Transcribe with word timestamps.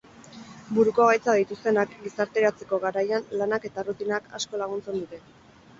Buruko 0.77 1.05
gaitzak 1.09 1.37
dituztenak 1.41 1.93
gizarteratzeko 2.07 2.81
garaian 2.87 3.29
lanak 3.43 3.69
eta 3.73 3.87
errutinak 3.87 4.37
asko 4.41 4.65
laguntzen 4.65 5.01
dute. 5.03 5.25